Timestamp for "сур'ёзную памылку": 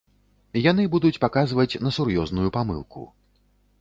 1.99-3.07